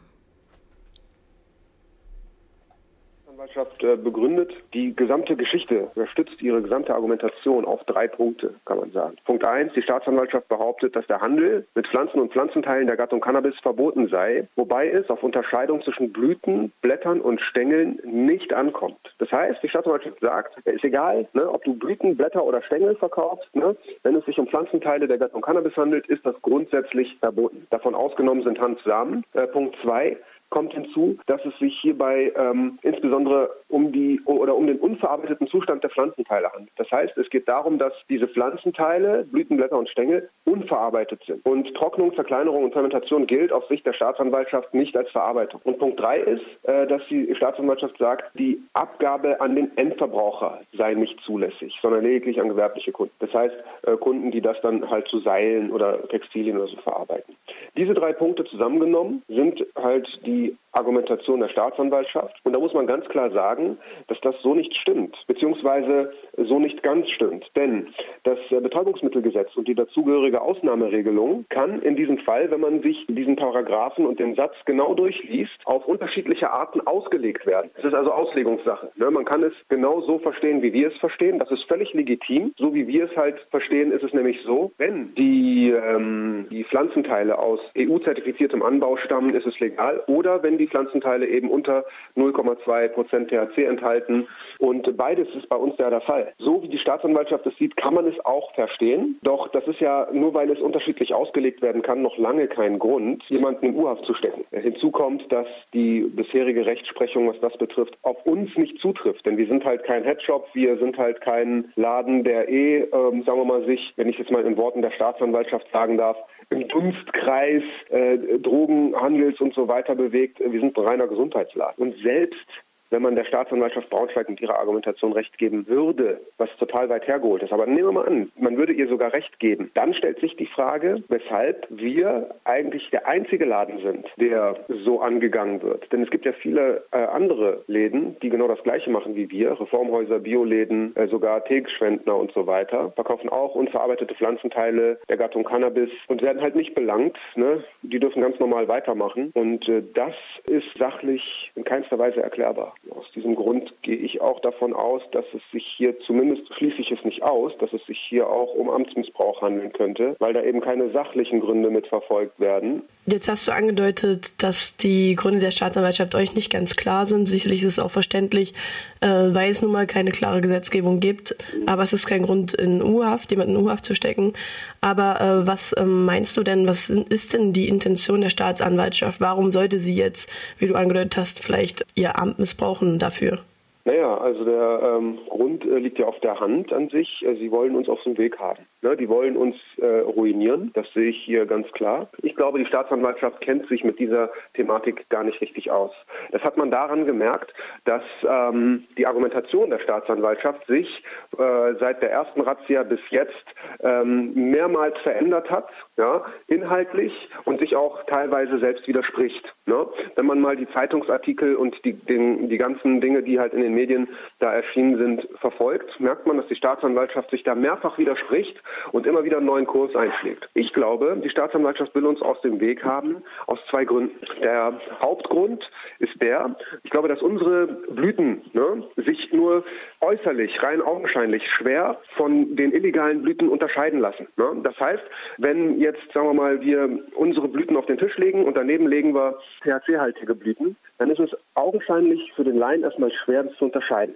[3.43, 8.91] Staatsanwaltschaft äh, begründet die gesamte Geschichte, überstützt ihre gesamte Argumentation auf drei Punkte, kann man
[8.91, 9.17] sagen.
[9.25, 13.55] Punkt eins, die Staatsanwaltschaft behauptet, dass der Handel mit Pflanzen und Pflanzenteilen der Gattung Cannabis
[13.61, 19.13] verboten sei, wobei es auf Unterscheidung zwischen Blüten, Blättern und Stängeln nicht ankommt.
[19.19, 22.95] Das heißt, die Staatsanwaltschaft sagt, es ist egal, ne, ob du Blüten, Blätter oder Stängel
[22.95, 27.67] verkaufst, ne, wenn es sich um Pflanzenteile der Gattung Cannabis handelt, ist das grundsätzlich verboten.
[27.71, 29.25] Davon ausgenommen sind Hanfsamen.
[29.33, 30.17] Äh, Punkt zwei,
[30.53, 35.81] kommt hinzu, dass es sich hierbei ähm, insbesondere um die oder um den unverarbeiteten Zustand
[35.81, 36.71] der Pflanzenteile handelt.
[36.77, 41.43] Das heißt, es geht darum, dass diese Pflanzenteile, Blütenblätter und Stängel unverarbeitet sind.
[41.43, 45.59] Und Trocknung, Verkleinerung und Fermentation gilt aus Sicht der Staatsanwaltschaft nicht als Verarbeitung.
[45.63, 50.93] Und Punkt drei ist, äh, dass die Staatsanwaltschaft sagt, die Abgabe an den Endverbraucher sei
[50.93, 53.15] nicht zulässig, sondern lediglich an gewerbliche Kunden.
[53.17, 53.55] Das heißt,
[53.87, 57.35] äh, Kunden, die das dann halt zu Seilen oder Textilien oder so verarbeiten.
[57.75, 60.42] Diese drei Punkte zusammengenommen sind halt die
[60.73, 62.35] Argumentation der Staatsanwaltschaft.
[62.43, 63.77] Und da muss man ganz klar sagen,
[64.07, 67.45] dass das so nicht stimmt, beziehungsweise so nicht ganz stimmt.
[67.55, 67.87] Denn
[68.23, 73.35] das äh, Betäubungsmittelgesetz und die dazugehörige Ausnahmeregelung kann in diesem Fall, wenn man sich diesen
[73.35, 77.69] Paragraphen und den Satz genau durchliest, auf unterschiedliche Arten ausgelegt werden.
[77.75, 78.91] Es ist also Auslegungssache.
[78.95, 79.11] Ne?
[79.11, 81.39] Man kann es genau so verstehen, wie wir es verstehen.
[81.39, 82.53] Das ist völlig legitim.
[82.57, 87.37] So wie wir es halt verstehen, ist es nämlich so, wenn die, ähm, die Pflanzenteile
[87.37, 90.03] aus EU-zertifiziertem Anbau stammen, ist es legal.
[90.07, 94.27] Oder wenn die Pflanzenteile eben unter 0,2 Prozent THC enthalten.
[94.59, 96.33] Und beides ist bei uns ja der Fall.
[96.39, 99.19] So wie die Staatsanwaltschaft es sieht, kann man es auch verstehen.
[99.23, 103.23] Doch das ist ja nur weil es unterschiedlich ausgelegt werden kann, noch lange kein Grund,
[103.27, 104.45] jemanden in U-Haft zu stecken.
[104.51, 109.25] Hinzu kommt, dass die bisherige Rechtsprechung, was das betrifft, auf uns nicht zutrifft.
[109.25, 113.39] Denn wir sind halt kein Headshop, wir sind halt kein Laden, der eh, ähm, sagen
[113.39, 116.17] wir mal, sich, wenn ich jetzt mal in Worten der Staatsanwaltschaft sagen darf,
[116.53, 120.39] im Dunstkreis äh, Drogenhandels und so weiter bewegt.
[120.39, 121.83] Wir sind ein reiner Gesundheitsladen.
[121.83, 122.47] Und selbst
[122.93, 127.41] wenn man der Staatsanwaltschaft Braunschweig mit ihrer Argumentation recht geben würde, was total weit hergeholt
[127.41, 127.51] ist.
[127.51, 129.71] Aber nehmen wir mal an, man würde ihr sogar recht geben.
[129.73, 135.63] Dann stellt sich die Frage, weshalb wir eigentlich der einzige Laden sind, der so angegangen
[135.63, 135.91] wird.
[135.91, 139.59] Denn es gibt ja viele äh, andere Läden, die genau das Gleiche machen wie wir.
[139.59, 142.91] Reformhäuser, Bioläden, äh, sogar Teegeschwendner und so weiter.
[142.91, 147.17] Verkaufen auch unverarbeitete Pflanzenteile der Gattung Cannabis und werden halt nicht belangt.
[147.33, 147.63] Ne?
[147.81, 149.31] Die dürfen ganz normal weitermachen.
[149.33, 150.13] Und äh, das
[150.47, 152.75] ist sachlich in keinster Weise erklärbar.
[152.89, 156.91] Aus diesem Grund gehe ich auch davon aus, dass es sich hier zumindest schließe ich
[156.91, 160.59] es nicht aus, dass es sich hier auch um Amtsmissbrauch handeln könnte, weil da eben
[160.59, 162.83] keine sachlichen Gründe mitverfolgt werden.
[163.05, 167.25] Jetzt hast du angedeutet, dass die Gründe der Staatsanwaltschaft euch nicht ganz klar sind.
[167.25, 168.53] Sicherlich ist es auch verständlich,
[169.01, 171.35] äh, weil es nun mal keine klare Gesetzgebung gibt.
[171.65, 174.31] Aber es ist kein Grund, in U-Haft, jemanden in U-Haft zu stecken.
[174.79, 179.19] Aber äh, was äh, meinst du denn, was ist denn die Intention der Staatsanwaltschaft?
[179.19, 183.39] Warum sollte sie jetzt, wie du angedeutet hast, vielleicht ihr Amt missbrauchen dafür?
[183.83, 187.09] Naja, also der ähm, Grund äh, liegt ja auf der Hand an sich.
[187.37, 188.65] Sie wollen uns auf dem Weg haben.
[188.83, 188.97] Ne?
[188.97, 190.71] Die wollen uns äh, ruinieren.
[190.73, 192.09] Das sehe ich hier ganz klar.
[192.21, 195.91] Ich glaube, die Staatsanwaltschaft kennt sich mit dieser Thematik gar nicht richtig aus.
[196.31, 197.53] Das hat man daran gemerkt,
[197.85, 201.03] dass ähm, die Argumentation der Staatsanwaltschaft sich
[201.37, 203.45] äh, seit der ersten Razzia bis jetzt
[203.79, 207.13] ähm, mehrmals verändert hat, ja, inhaltlich
[207.45, 209.53] und sich auch teilweise selbst widerspricht.
[209.65, 209.87] Ne?
[210.15, 213.73] Wenn man mal die Zeitungsartikel und die, den, die ganzen Dinge, die halt in den
[213.73, 218.61] Medien da erschienen sind, verfolgt, merkt man, dass die Staatsanwaltschaft sich da mehrfach widerspricht
[218.91, 220.49] und immer wieder einen neuen Kurs einschlägt.
[220.53, 224.19] Ich glaube, die Staatsanwaltschaft will uns aus dem Weg haben, aus zwei Gründen.
[224.43, 229.63] Der Hauptgrund ist der, ich glaube, dass unsere Blüten ne, sich nur
[230.01, 234.27] äußerlich, rein augenscheinlich schwer von den illegalen Blüten unterscheiden lassen.
[234.37, 234.45] Ne?
[234.63, 235.03] Das heißt,
[235.37, 239.13] wenn jetzt, sagen wir mal, wir unsere Blüten auf den Tisch legen und daneben legen
[239.13, 244.15] wir THC-haltige Blüten, dann ist es augenscheinlich für den Laien erstmal schwer, das zu unterscheiden.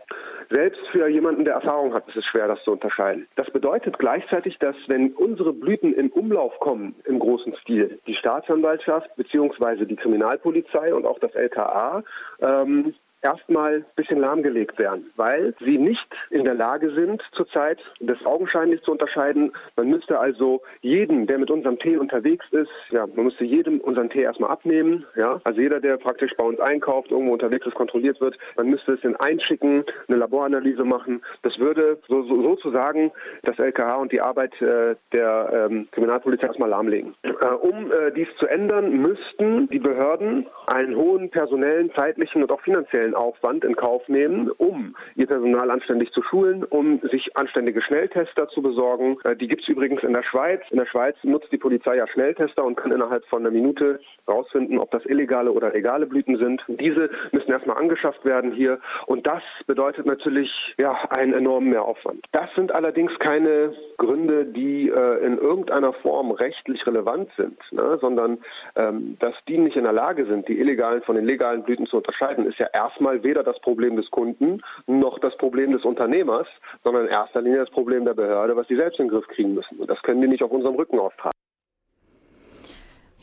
[0.49, 3.27] Selbst für jemanden, der Erfahrung hat, ist es schwer, das zu unterscheiden.
[3.35, 9.15] Das bedeutet gleichzeitig, dass wenn unsere Blüten in Umlauf kommen im großen Stil, die Staatsanwaltschaft
[9.15, 9.85] bzw.
[9.85, 12.03] die Kriminalpolizei und auch das LKA
[12.41, 12.93] ähm,
[13.27, 18.81] erstmal ein bisschen lahmgelegt werden, weil sie nicht in der Lage sind, zurzeit das augenscheinlich
[18.83, 19.51] zu unterscheiden.
[19.75, 24.09] Man müsste also jeden, der mit unserem Tee unterwegs ist, ja, man müsste jedem unseren
[24.09, 25.41] Tee erstmal abnehmen, ja.
[25.43, 29.03] Also jeder, der praktisch bei uns einkauft, irgendwo unterwegs ist, kontrolliert wird, man müsste es
[29.03, 31.21] in einschicken, eine Laboranalyse machen.
[31.43, 33.11] Das würde so, so, sozusagen
[33.43, 37.13] das LKH und die Arbeit äh, der ähm, Kriminalpolizei erstmal lahmlegen.
[37.23, 42.61] Äh, um äh, dies zu ändern, müssten die Behörden einen hohen personellen, zeitlichen und auch
[42.61, 48.47] finanziellen Aufwand in Kauf nehmen, um ihr Personal anständig zu schulen, um sich anständige Schnelltester
[48.49, 49.17] zu besorgen.
[49.23, 50.61] Äh, die gibt es übrigens in der Schweiz.
[50.71, 54.77] In der Schweiz nutzt die Polizei ja Schnelltester und kann innerhalb von einer Minute herausfinden,
[54.79, 56.63] ob das illegale oder legale Blüten sind.
[56.67, 62.25] Diese müssen erstmal angeschafft werden hier und das bedeutet natürlich ja einen enormen Mehraufwand.
[62.31, 67.97] Das sind allerdings keine Gründe, die äh, in irgendeiner Form rechtlich relevant sind, ne?
[68.01, 68.39] sondern
[68.75, 71.97] ähm, dass die nicht in der Lage sind, die illegalen von den legalen Blüten zu
[71.97, 76.47] unterscheiden, ist ja erstmal erstmal weder das Problem des Kunden noch das Problem des Unternehmers,
[76.83, 79.53] sondern in erster Linie das Problem der Behörde, was sie selbst in den Griff kriegen
[79.53, 79.77] müssen.
[79.77, 81.31] Und das können die nicht auf unserem Rücken austragen.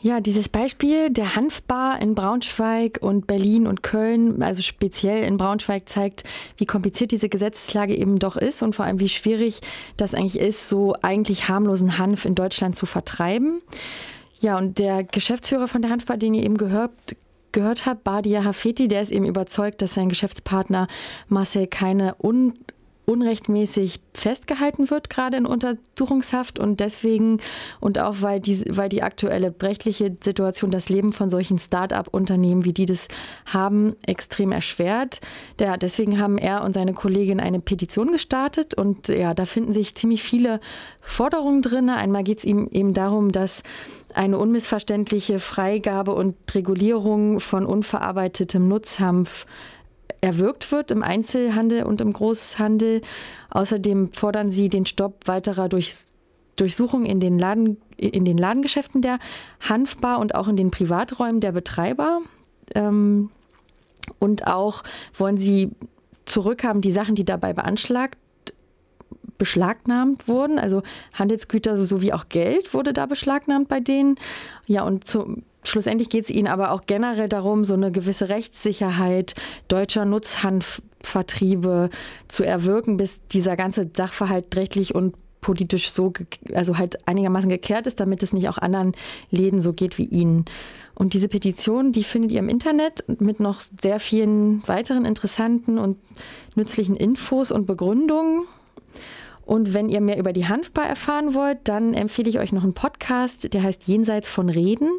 [0.01, 5.89] Ja, dieses Beispiel der Hanfbar in Braunschweig und Berlin und Köln, also speziell in Braunschweig,
[5.89, 6.23] zeigt,
[6.57, 9.61] wie kompliziert diese Gesetzeslage eben doch ist und vor allem, wie schwierig
[9.97, 13.61] das eigentlich ist, so eigentlich harmlosen Hanf in Deutschland zu vertreiben.
[14.39, 16.91] Ja, und der Geschäftsführer von der Hanfbar, den ihr eben gehört,
[17.55, 20.87] gehört habe, Badia Hafeti, der ist eben überzeugt, dass sein Geschäftspartner
[21.27, 22.53] Marcel keine un
[23.05, 27.39] unrechtmäßig festgehalten wird, gerade in Untersuchungshaft und deswegen
[27.79, 32.73] und auch weil die, weil die aktuelle rechtliche Situation das Leben von solchen Start-up-Unternehmen, wie
[32.73, 33.07] die das
[33.45, 35.21] haben, extrem erschwert.
[35.59, 39.95] Ja, deswegen haben er und seine Kollegin eine Petition gestartet und ja, da finden sich
[39.95, 40.59] ziemlich viele
[41.01, 41.89] Forderungen drin.
[41.89, 43.63] Einmal geht es ihm eben darum, dass
[44.15, 49.45] eine unmissverständliche Freigabe und Regulierung von unverarbeitetem Nutzhanf
[50.21, 53.01] erwirkt wird im Einzelhandel und im Großhandel.
[53.49, 56.05] Außerdem fordern sie den Stopp weiterer Durch
[56.55, 59.19] Durchsuchungen in den, in den Ladengeschäften der
[59.59, 62.21] Hanfbar und auch in den Privaträumen der Betreiber.
[62.73, 63.29] Ähm,
[64.19, 64.83] und auch
[65.17, 65.71] wollen sie
[66.25, 68.17] zurückhaben die Sachen, die dabei beanschlagt
[69.37, 70.59] beschlagnahmt wurden.
[70.59, 70.81] Also
[71.13, 74.15] Handelsgüter sowie auch Geld wurde da beschlagnahmt bei denen.
[74.65, 79.33] Ja, und zu, schlussendlich geht es ihnen aber auch generell darum, so eine gewisse Rechtssicherheit
[79.67, 81.89] deutscher Nutzhanfvertriebe
[82.27, 86.11] zu erwirken, bis dieser ganze Sachverhalt rechtlich und politisch so,
[86.55, 88.93] also halt einigermaßen geklärt ist, damit es nicht auch anderen
[89.29, 90.45] Läden so geht wie ihnen.
[90.95, 95.97] Und diese Petition, die findet ihr im Internet mit noch sehr vielen weiteren interessanten und
[96.55, 98.47] nützlichen Infos und Begründungen.
[99.45, 102.73] Und wenn ihr mehr über die Hanfbar erfahren wollt, dann empfehle ich euch noch einen
[102.73, 104.89] Podcast, der heißt Jenseits von Reden,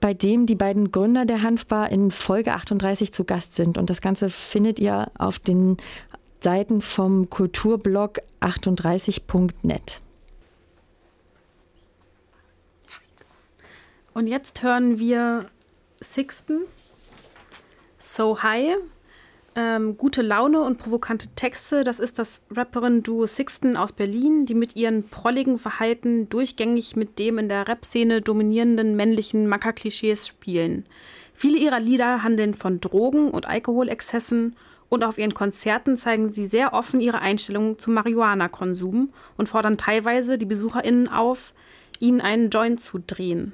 [0.00, 3.78] bei dem die beiden Gründer der Hanfbar in Folge 38 zu Gast sind.
[3.78, 5.76] Und das Ganze findet ihr auf den
[6.40, 10.00] Seiten vom Kulturblog 38.net.
[14.14, 15.50] Und jetzt hören wir
[16.00, 16.62] Sixten,
[17.98, 18.76] So High
[19.56, 21.82] ähm, gute Laune und provokante Texte.
[21.82, 27.38] Das ist das Rapperin-Duo Sixten aus Berlin, die mit ihren prolligen Verhalten durchgängig mit dem
[27.38, 30.84] in der Rap-Szene dominierenden männlichen Macker-Klischees spielen.
[31.32, 34.56] Viele ihrer Lieder handeln von Drogen und Alkoholexzessen
[34.88, 40.38] und auf ihren Konzerten zeigen sie sehr offen ihre Einstellung zum Marihuana-Konsum und fordern teilweise
[40.38, 41.52] die BesucherInnen auf,
[41.98, 43.52] ihnen einen Joint zu drehen.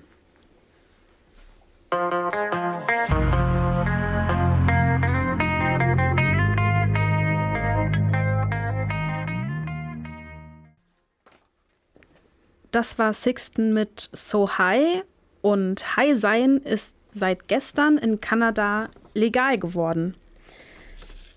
[12.73, 15.05] Das war Sixten mit So High
[15.43, 20.17] und High Sein ist seit gestern in Kanada legal geworden.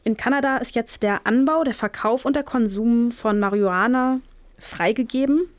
[0.06, 4.22] In Kanada ist jetzt der Anbau, der Verkauf und der Konsum von Marihuana
[4.58, 5.50] freigegeben.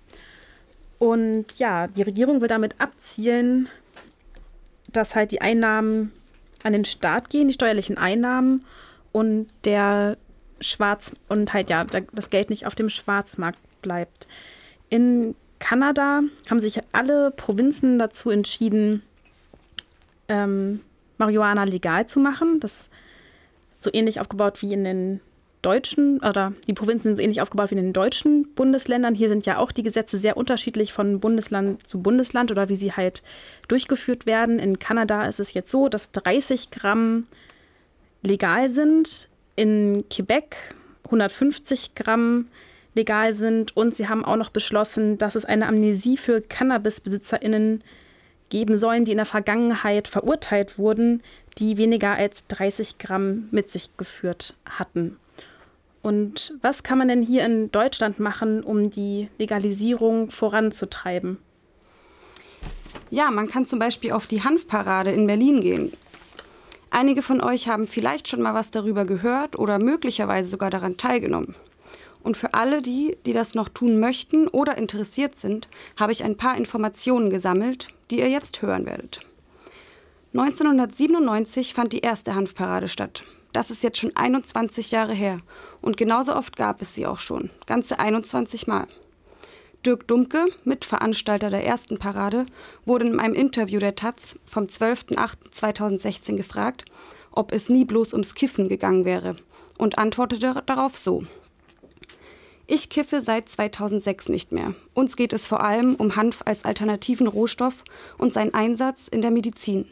[0.99, 3.69] Und ja, die Regierung will damit abzielen,
[4.91, 6.11] dass halt die Einnahmen
[6.63, 8.65] an den Staat gehen, die steuerlichen Einnahmen
[9.13, 10.17] und der
[10.59, 14.27] Schwarz und halt ja, das Geld nicht auf dem Schwarzmarkt bleibt.
[14.89, 19.03] In Kanada haben sich alle Provinzen dazu entschieden,
[20.29, 20.81] ähm,
[21.19, 22.61] Marihuana legal zu machen.
[22.61, 22.91] Das
[23.79, 25.21] so ähnlich aufgebaut wie in den
[25.63, 29.15] deutschen, oder die Provinzen sind so ähnlich aufgebaut wie in den deutschen Bundesländern.
[29.15, 32.93] Hier sind ja auch die Gesetze sehr unterschiedlich von Bundesland zu Bundesland oder wie sie
[32.93, 33.23] halt
[33.69, 34.59] durchgeführt werden.
[34.59, 37.27] In Kanada ist es jetzt so, dass 30 Gramm
[38.23, 39.29] legal sind.
[39.57, 40.57] In Quebec
[41.07, 42.47] 150 Gramm
[42.97, 43.77] legal sind.
[43.77, 47.85] Und sie haben auch noch beschlossen, dass es eine Amnesie für Cannabis-BesitzerInnen
[48.49, 51.23] geben sollen, die in der Vergangenheit verurteilt wurden,
[51.59, 55.17] die weniger als 30 Gramm mit sich geführt hatten.
[56.03, 61.39] Und was kann man denn hier in Deutschland machen, um die Legalisierung voranzutreiben?
[63.11, 65.93] Ja, man kann zum Beispiel auf die Hanfparade in Berlin gehen.
[66.91, 71.57] Einige von euch haben vielleicht schon mal was darüber gehört oder möglicherweise sogar daran teilgenommen.
[72.27, 76.37] Und für alle die, die das noch tun möchten oder interessiert sind, habe ich ein
[76.37, 79.21] paar Informationen gesammelt, die ihr jetzt hören werdet.
[80.35, 83.23] 1997 fand die erste Hanfparade statt.
[83.53, 85.39] Das ist jetzt schon 21 Jahre her.
[85.81, 87.51] Und genauso oft gab es sie auch schon.
[87.65, 88.89] Ganze 21 Mal.
[89.87, 92.47] Dirk Dumke, Mitveranstalter der ersten Parade,
[92.85, 96.87] wurde in einem Interview der Taz vom 12.08.2016 gefragt,
[97.31, 99.37] ob es nie bloß ums Kiffen gegangen wäre
[99.79, 101.23] und antwortete darauf so.
[102.69, 104.75] Ich kiffe seit 2006 nicht mehr.
[104.93, 107.85] Uns geht es vor allem um Hanf als alternativen Rohstoff
[108.19, 109.87] und seinen Einsatz in der Medizin.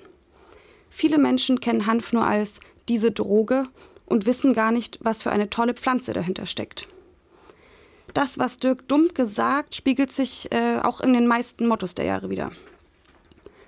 [0.90, 2.58] Viele Menschen kennen Hanf nur als
[2.88, 3.64] diese Droge
[4.06, 6.88] und wissen gar nicht, was für eine tolle Pflanze dahinter steckt.
[8.12, 12.30] Das, was Dirk Dumke sagt, spiegelt sich äh, auch in den meisten Mottos der Jahre
[12.30, 12.52] wieder.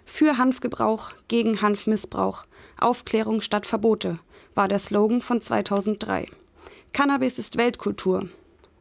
[0.05, 2.44] Für Hanfgebrauch, gegen Hanfmissbrauch,
[2.79, 4.19] Aufklärung statt Verbote
[4.54, 6.29] war der Slogan von 2003.
[6.92, 8.29] Cannabis ist Weltkultur,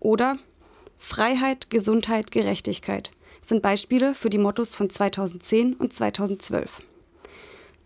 [0.05, 0.37] oder
[0.99, 6.81] Freiheit, Gesundheit, Gerechtigkeit sind Beispiele für die Mottos von 2010 und 2012.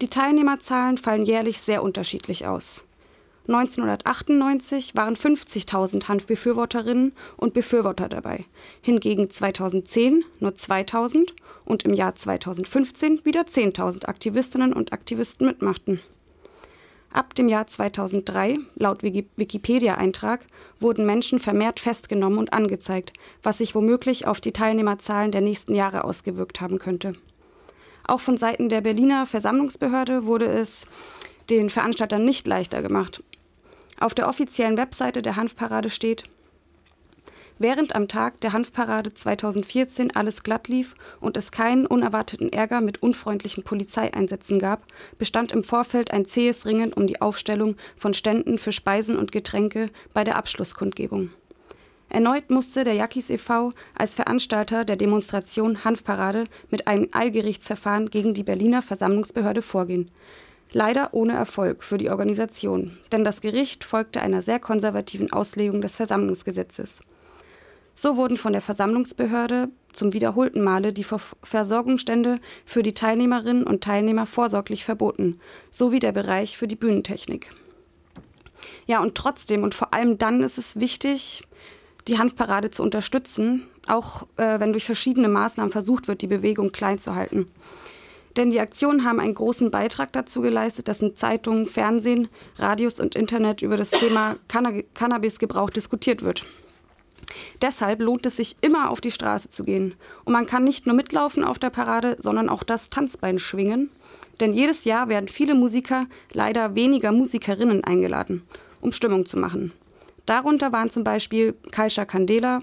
[0.02, 2.84] Die Teilnehmerzahlen fallen jährlich sehr unterschiedlich aus.
[3.48, 8.46] 1998 waren 50.000 Hanfbefürworterinnen und Befürworter dabei,
[8.82, 11.32] hingegen 2010 nur 2.000
[11.66, 16.00] und im Jahr 2015 wieder 10.000 Aktivistinnen und Aktivisten mitmachten.
[17.12, 20.45] Ab dem Jahr 2003, laut Wikipedia-Eintrag,
[20.80, 26.03] wurden Menschen vermehrt festgenommen und angezeigt, was sich womöglich auf die Teilnehmerzahlen der nächsten Jahre
[26.03, 27.14] ausgewirkt haben könnte.
[28.05, 30.86] Auch von Seiten der Berliner Versammlungsbehörde wurde es
[31.49, 33.24] den Veranstaltern nicht leichter gemacht.
[33.99, 36.24] Auf der offiziellen Webseite der Hanfparade steht,
[37.62, 43.03] Während am Tag der Hanfparade 2014 alles glatt lief und es keinen unerwarteten Ärger mit
[43.03, 44.86] unfreundlichen Polizeieinsätzen gab,
[45.18, 49.89] bestand im Vorfeld ein zähes Ringen um die Aufstellung von Ständen für Speisen und Getränke
[50.14, 51.32] bei der Abschlusskundgebung.
[52.07, 53.74] Erneut musste der Jakis e.V.
[53.93, 60.10] als Veranstalter der Demonstration Hanfparade mit einem Eilgerichtsverfahren gegen die Berliner Versammlungsbehörde vorgehen.
[60.72, 65.97] Leider ohne Erfolg für die Organisation, denn das Gericht folgte einer sehr konservativen Auslegung des
[65.97, 67.01] Versammlungsgesetzes.
[68.02, 74.26] So wurden von der Versammlungsbehörde zum wiederholten Male die Versorgungsstände für die Teilnehmerinnen und Teilnehmer
[74.26, 77.50] vorsorglich verboten, sowie der Bereich für die Bühnentechnik.
[78.86, 81.43] Ja, und trotzdem und vor allem dann ist es wichtig,
[82.08, 87.00] die Hanfparade zu unterstützen, auch äh, wenn durch verschiedene Maßnahmen versucht wird, die Bewegung klein
[87.00, 87.52] zu halten.
[88.38, 92.30] Denn die Aktionen haben einen großen Beitrag dazu geleistet, dass in Zeitungen, Fernsehen,
[92.60, 96.45] Radios und Internet über das Thema Canna Cannabisgebrauch diskutiert wird.
[97.62, 99.96] Deshalb lohnt es sich immer auf die Straße zu gehen.
[100.26, 103.90] Und man kann nicht nur mitlaufen auf der Parade, sondern auch das Tanzbein schwingen.
[104.40, 108.44] Denn jedes Jahr werden viele Musiker, leider weniger Musikerinnen eingeladen,
[108.82, 109.74] um Stimmung zu machen.
[110.26, 112.60] Darunter waren zum Beispiel Kaisha Candela,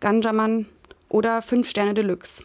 [0.00, 0.66] Ganjaman
[1.08, 2.44] oder Fünf Sterne Deluxe.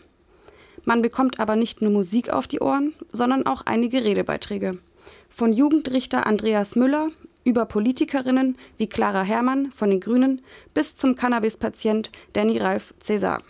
[0.85, 4.79] Man bekommt aber nicht nur Musik auf die Ohren, sondern auch einige Redebeiträge.
[5.29, 7.09] Von Jugendrichter Andreas Müller
[7.43, 10.41] über Politikerinnen wie Clara Herrmann von den Grünen
[10.73, 13.41] bis zum Cannabis-Patient Danny Ralf Cäsar.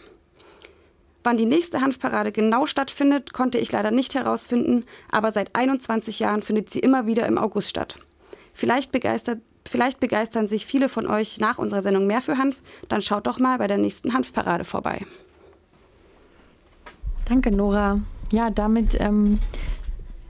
[1.23, 6.41] Wann die nächste Hanfparade genau stattfindet, konnte ich leider nicht herausfinden, aber seit 21 Jahren
[6.41, 7.97] findet sie immer wieder im August statt.
[8.53, 8.91] Vielleicht,
[9.65, 13.39] vielleicht begeistern sich viele von euch nach unserer Sendung mehr für Hanf, dann schaut doch
[13.39, 15.05] mal bei der nächsten Hanfparade vorbei.
[17.25, 18.01] Danke, Nora.
[18.31, 19.39] Ja, damit ähm,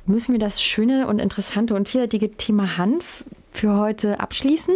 [0.06, 3.24] müssen wir das schöne und interessante und vielseitige Thema Hanf
[3.54, 4.76] für heute abschließen.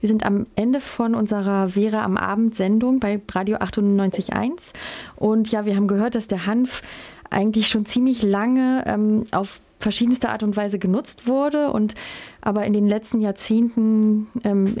[0.00, 4.72] Wir sind am Ende von unserer Vera am Abend Sendung bei Radio 98.1.
[5.16, 6.82] Und ja, wir haben gehört, dass der Hanf
[7.30, 11.94] eigentlich schon ziemlich lange ähm, auf verschiedenste Art und Weise genutzt wurde und
[12.40, 14.76] aber in den letzten Jahrzehnten ähm,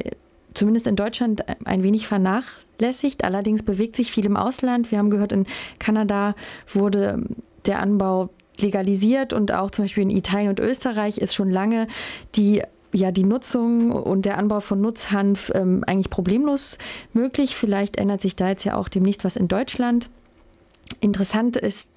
[0.54, 3.24] zumindest in Deutschland ein wenig vernachlässigt.
[3.24, 4.90] Allerdings bewegt sich viel im Ausland.
[4.90, 5.46] Wir haben gehört, in
[5.78, 6.34] Kanada
[6.72, 7.22] wurde
[7.66, 11.88] der Anbau legalisiert und auch zum Beispiel in Italien und Österreich ist schon lange
[12.36, 12.62] die
[12.96, 16.78] ja die Nutzung und der Anbau von Nutzhanf ähm, eigentlich problemlos
[17.12, 17.54] möglich.
[17.54, 20.08] Vielleicht ändert sich da jetzt ja auch demnächst was in Deutschland.
[21.00, 21.88] Interessant ist,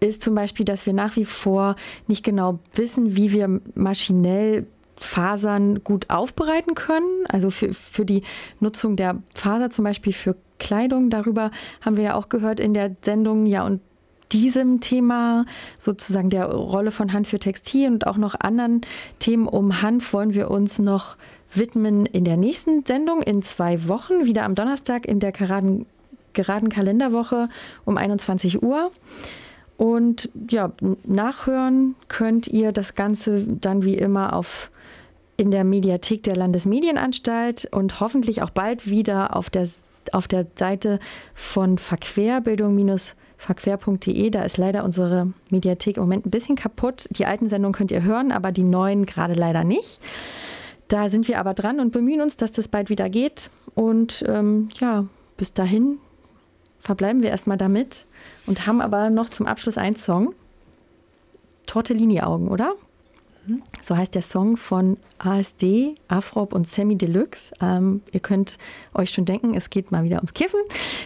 [0.00, 1.76] ist zum Beispiel, dass wir nach wie vor
[2.06, 4.66] nicht genau wissen, wie wir maschinell
[4.96, 7.24] Fasern gut aufbereiten können.
[7.28, 8.22] Also für, für die
[8.60, 11.10] Nutzung der Faser zum Beispiel für Kleidung.
[11.10, 11.50] Darüber
[11.80, 13.46] haben wir ja auch gehört in der Sendung.
[13.46, 13.80] Ja, und
[14.32, 15.44] diesem Thema,
[15.78, 18.82] sozusagen der Rolle von Hand für Textil und auch noch anderen
[19.18, 21.16] Themen um Hanf wollen wir uns noch
[21.52, 25.86] widmen in der nächsten Sendung in zwei Wochen, wieder am Donnerstag in der geraden,
[26.32, 27.48] geraden Kalenderwoche
[27.84, 28.92] um 21 Uhr.
[29.76, 30.72] Und ja,
[31.04, 34.70] nachhören könnt ihr das Ganze dann wie immer auf
[35.38, 39.66] in der Mediathek der Landesmedienanstalt und hoffentlich auch bald wieder auf der,
[40.12, 41.00] auf der Seite
[41.34, 42.74] von Verquerbildung-
[43.40, 44.30] verquer.de.
[44.30, 47.08] Da ist leider unsere Mediathek im Moment ein bisschen kaputt.
[47.10, 50.00] Die alten Sendungen könnt ihr hören, aber die neuen gerade leider nicht.
[50.88, 53.50] Da sind wir aber dran und bemühen uns, dass das bald wieder geht.
[53.74, 55.98] Und ähm, ja, bis dahin
[56.80, 58.06] verbleiben wir erstmal damit
[58.46, 60.34] und haben aber noch zum Abschluss einen Song.
[61.66, 62.74] Tortellini-Augen, oder?
[63.82, 67.52] So heißt der Song von ASD, Afrop und Semi Deluxe.
[67.60, 68.58] Ähm, ihr könnt
[68.94, 70.60] euch schon denken, es geht mal wieder ums Kiffen.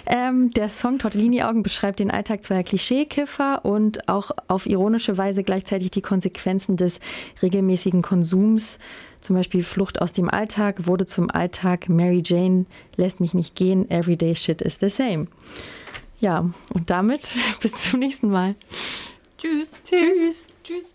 [0.07, 5.91] Ähm, der Song Tortellini-Augen beschreibt den Alltag zweier Klischeekiffer und auch auf ironische Weise gleichzeitig
[5.93, 7.01] die Konsequenzen des
[7.43, 8.79] regelmäßigen Konsums.
[9.21, 11.89] Zum Beispiel Flucht aus dem Alltag wurde zum Alltag.
[11.89, 12.67] Mary Jane
[12.97, 13.91] lässt mich nicht gehen.
[13.91, 15.29] Everyday shit is the same.
[16.21, 18.55] Ja, und damit bis zum nächsten Mal.
[19.39, 19.79] Tschüss.
[19.83, 20.47] Tschüss.
[20.63, 20.95] Tschüss.